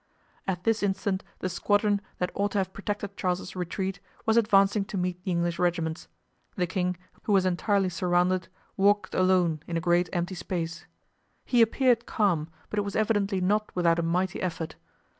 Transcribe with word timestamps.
At 0.47 0.63
this 0.63 0.81
instant 0.81 1.23
the 1.41 1.47
squadron, 1.47 2.01
that 2.17 2.31
ought 2.33 2.53
to 2.53 2.57
have 2.57 2.73
protected 2.73 3.15
Charles's 3.15 3.55
retreat, 3.55 3.99
was 4.25 4.35
advancing 4.35 4.83
to 4.85 4.97
meet 4.97 5.23
the 5.23 5.29
English 5.29 5.59
regiments. 5.59 6.07
The 6.55 6.65
king, 6.65 6.97
who 7.21 7.33
was 7.33 7.45
entirely 7.45 7.89
surrounded, 7.89 8.47
walked 8.77 9.13
alone 9.13 9.61
in 9.67 9.77
a 9.77 9.79
great 9.79 10.09
empty 10.11 10.33
space. 10.33 10.87
He 11.45 11.61
appeared 11.61 12.07
calm, 12.07 12.49
but 12.71 12.79
it 12.79 12.83
was 12.83 12.95
evidently 12.95 13.41
not 13.41 13.69
without 13.75 13.99
a 13.99 14.01
mighty 14.01 14.41
effort. 14.41 14.73